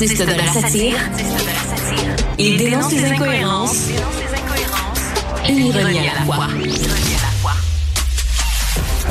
[0.00, 0.96] artiste de la satire.
[2.38, 3.88] Il dénonce les incohérences
[5.46, 6.46] et ironie à la fois.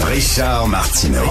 [0.07, 1.25] Richard Martineau.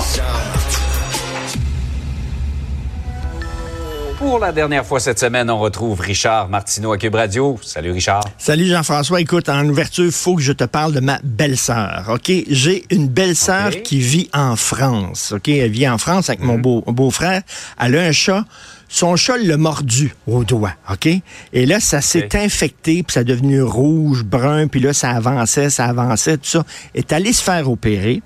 [4.18, 7.58] Pour la dernière fois cette semaine, on retrouve Richard Martineau à Cube Radio.
[7.60, 8.22] Salut Richard.
[8.38, 9.20] Salut Jean-François.
[9.20, 12.04] Écoute, en ouverture, il faut que je te parle de ma belle-sœur.
[12.14, 12.30] OK?
[12.48, 15.32] J'ai une belle-sœur qui vit en France.
[15.32, 15.48] OK?
[15.48, 17.42] Elle vit en France avec mon beau- beau-frère.
[17.80, 18.44] Elle a un chat.
[18.88, 21.08] Son chat l'a mordu au doigt, OK?
[21.52, 25.68] Et là, ça s'est infecté, puis ça est devenu rouge, brun, puis là, ça avançait,
[25.68, 26.64] ça avançait, tout ça.
[26.94, 28.22] Elle est allée se faire opérer.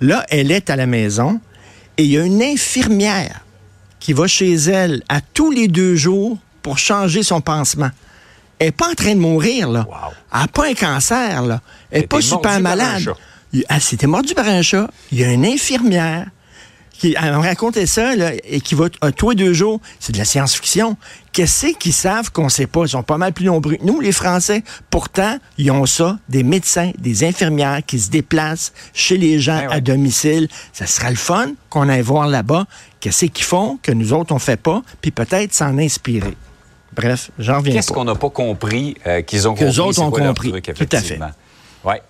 [0.00, 1.40] Là, elle est à la maison
[1.96, 3.40] et il y a une infirmière
[3.98, 7.90] qui va chez elle à tous les deux jours pour changer son pansement.
[8.58, 9.86] Elle n'est pas en train de mourir, là.
[9.88, 10.12] Wow.
[10.32, 11.60] Elle n'a pas un cancer, là.
[11.90, 13.08] Elle n'est pas super malade.
[13.52, 14.90] Elle s'était mordue par un chat.
[15.12, 16.26] Il y a une infirmière
[16.98, 19.80] qui me racontait ça, là, et qui va à tous les deux jours.
[20.00, 20.96] C'est de la science-fiction.
[21.32, 22.82] Qu'est-ce qu'ils savent qu'on ne sait pas?
[22.84, 23.76] Ils sont pas mal plus nombreux.
[23.76, 28.72] que Nous, les Français, pourtant, ils ont ça, des médecins, des infirmières qui se déplacent
[28.92, 29.74] chez les gens Ben ouais.
[29.74, 30.48] à domicile.
[30.72, 32.66] Ça sera le fun qu'on aille voir là-bas.
[33.00, 36.36] Qu'est-ce qu'ils font que nous autres, on fait pas, puis peut-être s'en inspirer.
[36.94, 39.80] Bref, j'en reviens Qu'est-ce qu'on n'a pas compris euh, qu'ils ont Qu'eux compris?
[39.80, 40.50] autres c'est ont compris.
[40.52, 41.18] truc, Tout à fait.
[41.84, 42.00] Ouais.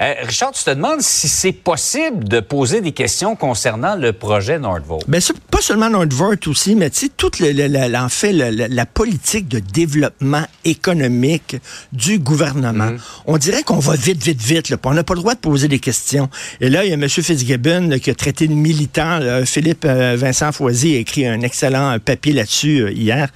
[0.00, 4.58] Euh, Richard, tu te demandes si c'est possible de poser des questions concernant le projet
[4.58, 5.04] Nordvolt.
[5.08, 8.32] Ben, c'est pas seulement Nordvort aussi, mais tu sais, toute le, le- le- en fait,
[8.32, 11.56] la politique de développement économique
[11.92, 12.86] du gouvernement.
[12.92, 12.98] Mhm.
[13.26, 15.68] On dirait qu'on va vite, vite, vite, là, on n'a pas le droit de poser
[15.68, 16.28] des questions.
[16.60, 17.08] Et là, il y a M.
[17.08, 19.18] Fitzgibbon là, qui a traité de militant.
[19.18, 23.28] là, Philippe euh, Vincent Foisy a écrit un excellent euh, papier là-dessus euh, hier,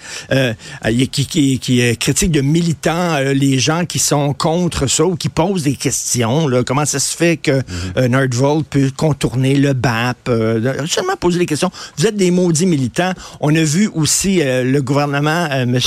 [1.13, 5.63] qui, qui, qui, critique de militants les gens qui sont contre ça ou qui posent
[5.63, 6.48] des questions.
[6.49, 6.63] Là.
[6.65, 7.63] comment ça se fait que
[8.09, 10.17] Nordvolt peut contourner le BAP?
[10.29, 11.71] euh, seulement poser des questions.
[11.97, 13.13] Vous êtes des maudits militants.
[13.41, 15.79] On a vu aussi euh, le gouvernement, M.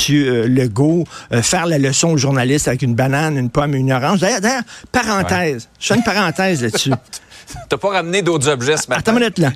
[0.47, 1.05] Legault,
[1.41, 4.19] faire la leçon aux journalistes avec une banane, une pomme et une orange.
[4.19, 5.67] D'ailleurs, parenthèse.
[5.79, 6.91] Je fais une parenthèse là-dessus.
[7.69, 8.99] T'as pas ramené d'autres objets ce matin?
[8.99, 9.51] Attends une minute, là.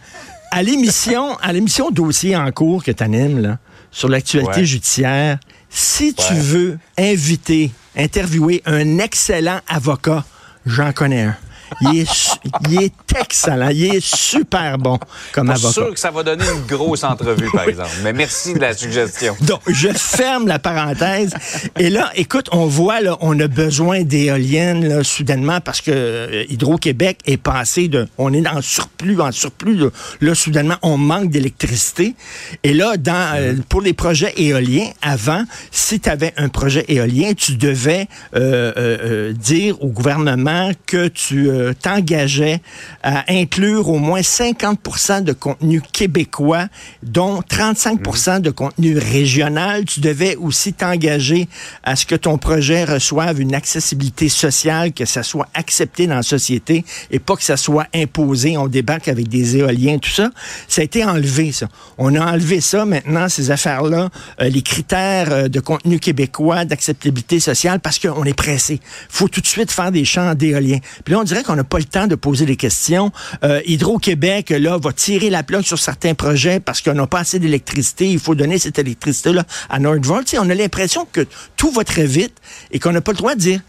[0.51, 3.57] À l'émission, à l'émission Dossier en cours que tu animes, là,
[3.91, 4.65] sur l'actualité Ouais.
[4.65, 5.37] judiciaire,
[5.69, 10.23] si tu veux inviter, interviewer un excellent avocat,
[10.65, 11.35] j'en connais un.
[11.81, 13.69] Il est, il est excellent.
[13.69, 14.99] Il est super bon
[15.31, 15.71] comme avocat.
[15.73, 17.89] sûr que ça va donner une grosse entrevue, par exemple.
[18.03, 19.35] Mais merci de la suggestion.
[19.41, 21.33] Donc, je ferme la parenthèse.
[21.77, 26.43] Et là, écoute, on voit, là, on a besoin d'éoliennes, là, soudainement, parce que euh,
[26.49, 29.89] Hydro-Québec est passé de, on est en surplus, en surplus, là,
[30.21, 32.15] Là, soudainement, on manque d'électricité.
[32.63, 37.33] Et là, dans, euh, pour les projets éoliens, avant, si tu avais un projet éolien,
[37.33, 42.61] tu devais euh, euh, euh, dire au gouvernement que tu euh, t'engageais
[43.05, 46.65] à inclure au moins 50% de contenu québécois,
[47.03, 49.85] dont 35 de contenu régional.
[49.85, 51.47] Tu devais aussi t'engager
[51.83, 56.23] à ce que ton projet reçoive une accessibilité sociale, que ça soit accepté dans la
[56.23, 58.57] société et pas que ça soit imposé.
[58.57, 60.31] On débarque avec des éoliens, tout ça.
[60.67, 61.67] Ça a été enlevé, ça.
[61.99, 64.09] On a enlevé ça maintenant, ces affaires-là,
[64.41, 68.79] euh, les critères euh, de contenu québécois, d'acceptabilité sociale, parce qu'on est pressé.
[69.09, 70.79] faut tout de suite faire des champs d'éoliens.
[71.03, 72.94] Puis là, on dirait qu'on n'a pas le temps de poser des questions.
[73.43, 77.39] Euh, Hydro-Québec, là, va tirer la plug sur certains projets parce qu'on n'a pas assez
[77.39, 78.09] d'électricité.
[78.09, 80.35] Il faut donner cette électricité-là à Nordvolt.
[80.39, 81.25] On a l'impression que
[81.57, 82.35] tout va très vite
[82.71, 83.61] et qu'on n'a pas le droit de dire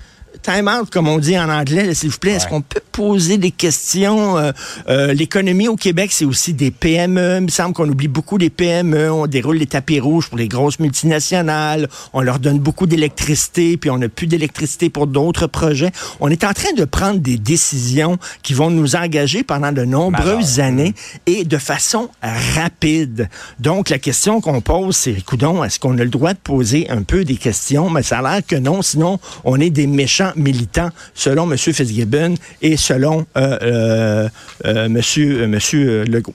[0.42, 2.32] time out, comme on dit en anglais, s'il vous plaît.
[2.32, 4.38] Est-ce qu'on peut poser des questions?
[4.38, 4.52] Euh,
[4.88, 7.36] euh, L'économie au Québec, c'est aussi des PME.
[7.38, 9.10] Il me semble qu'on oublie beaucoup les PME.
[9.10, 11.88] On déroule les tapis rouges pour les grosses multinationales.
[12.12, 15.92] On leur donne beaucoup d'électricité, puis on n'a plus d'électricité pour d'autres projets.
[16.20, 20.60] On est en train de prendre des décisions qui vont nous engager pendant de nombreuses
[20.60, 20.94] années
[21.26, 23.28] et de façon rapide.
[23.60, 27.02] Donc, la question qu'on pose, c'est, coudon, est-ce qu'on a le droit de poser un
[27.02, 27.90] peu des questions?
[27.90, 31.56] Mais ça a l'air que non, sinon, on est des méchants militants, selon M.
[31.58, 34.28] Fitzgibbon et selon euh, euh,
[34.64, 36.34] euh, Monsieur, euh, Monsieur Legault.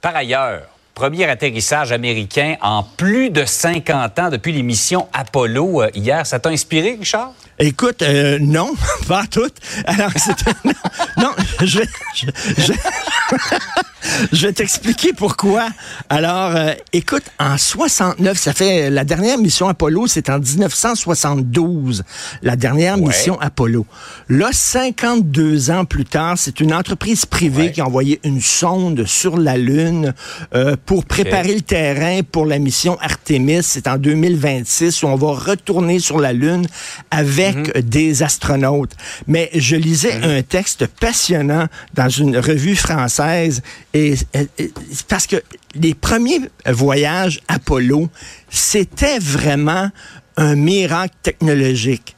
[0.00, 0.62] Par ailleurs,
[0.94, 6.26] premier atterrissage américain en plus de 50 ans depuis l'émission Apollo euh, hier.
[6.26, 7.32] Ça t'a inspiré, Richard?
[7.58, 8.72] Écoute, euh, non,
[9.08, 9.50] pas tout.
[9.86, 10.72] Alors, c'est non,
[11.18, 11.80] non, je,
[12.14, 12.26] je,
[12.58, 12.72] je-
[14.32, 15.68] je vais t'expliquer pourquoi.
[16.08, 22.02] Alors, euh, écoute, en 69, ça fait la dernière mission Apollo, c'est en 1972,
[22.42, 23.08] la dernière Ouais.
[23.08, 23.86] mission Apollo.
[24.28, 27.72] Là, 52 ans plus tard, c'est une entreprise privée Ouais.
[27.72, 30.14] qui a envoyé une sonde sur la Lune
[30.54, 33.62] euh, pour préparer le terrain pour la mission Artemis.
[33.62, 36.66] C'est en 2026 où on va retourner sur la Lune
[37.10, 38.92] avec des astronautes.
[39.26, 43.62] Mais je lisais un texte passionnant dans une revue française
[43.96, 44.72] Et, et- et-
[45.08, 45.36] parce que
[45.74, 48.10] les premiers voyages Apollo,
[48.50, 49.90] c'était vraiment
[50.36, 52.14] un miracle technologique.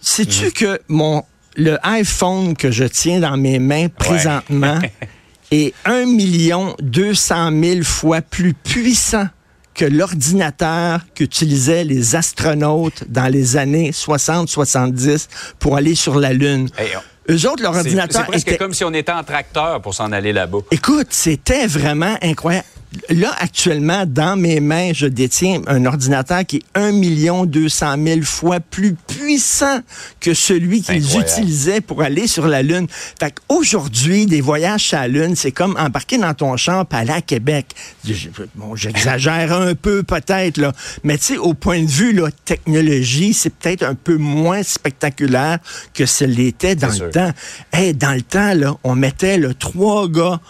[0.00, 0.52] Sais-tu Mhm.
[0.52, 1.22] que mon
[1.56, 4.78] le iPhone que je tiens dans mes mains présentement
[5.50, 9.26] est 1 million 200 000 fois plus puissant
[9.78, 15.28] que l'ordinateur qu'utilisaient les astronautes dans les années 60-70
[15.60, 16.68] pour aller sur la Lune.
[16.76, 16.90] Hey,
[17.30, 18.58] Eux autres, leur C'est c'est ordinateur presque était...
[18.58, 20.58] comme si on était en tracteur pour s'en aller là-bas.
[20.72, 22.66] Écoute, c'était vraiment incroyable.
[23.10, 28.58] Là, actuellement, dans mes mains, je détiens un ordinateur qui est 1 200 000 fois
[28.58, 28.96] plus
[29.28, 29.80] puissant
[30.20, 32.86] que celui qu'ils utilisaient pour aller sur la Lune.
[33.20, 37.10] Fait qu'aujourd'hui, des voyages sur la Lune, c'est comme embarquer dans ton champ et aller
[37.10, 37.66] à Québec.
[38.54, 40.72] Bon, j'exagère un peu peut-être, là.
[41.04, 45.58] Mais tu sais, au point de vue, là, technologie, c'est peut-être un peu moins spectaculaire
[45.92, 47.04] que ce l'était dans sûr.
[47.04, 47.32] le temps.
[47.74, 50.40] Hey, dans le temps, là, on mettait là, trois gars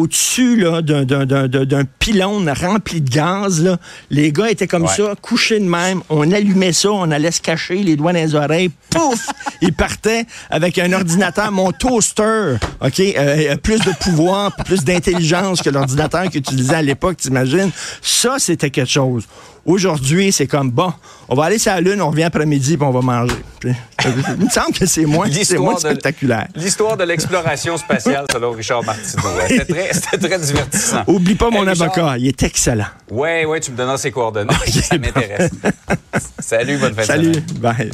[0.00, 3.62] au-dessus là, d'un, d'un, d'un, d'un- d'un pylône rempli de gaz.
[3.62, 3.78] Là.
[4.10, 4.94] Les gars étaient comme Ouais.
[4.96, 6.02] ça, couchés de même.
[6.10, 8.70] On allumait ça, on allait se cacher les doigts dans les oreilles.
[8.90, 9.26] Pouf!
[9.62, 13.00] Ils partaient avec un ordinateur, mon toaster, OK?
[13.00, 17.70] euh, plus de pouvoir, plus d'intelligence que l'ordinateur qu'ils utilisaient à l'époque, t'imagines?
[18.02, 19.24] Ça, c'était quelque chose.
[19.66, 20.92] Aujourd'hui, c'est comme, bon,
[21.28, 23.34] on va aller sur la Lune, on revient après-midi, puis on va manger.
[23.60, 23.72] Puis,
[24.38, 25.26] Il me semble que c'est moins,
[25.58, 26.48] moins spectaculaire.
[26.54, 29.22] L'histoire de l'exploration spatiale, selon Richard Martineau.
[29.48, 31.04] C'était très, très divertissant.
[31.06, 31.82] Oublie pas mon Richard.
[31.82, 32.86] avocat, il est excellent.
[33.10, 34.52] Ouais, ouais, tu me donneras ses coordonnées.
[34.82, 35.50] ça m'intéresse.
[36.38, 37.90] Salut, bonne de Salut, bye.